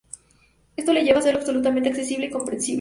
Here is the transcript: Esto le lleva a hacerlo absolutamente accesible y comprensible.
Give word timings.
Esto 0.75 0.93
le 0.93 1.03
lleva 1.03 1.17
a 1.17 1.19
hacerlo 1.19 1.41
absolutamente 1.41 1.89
accesible 1.89 2.25
y 2.25 2.31
comprensible. 2.31 2.69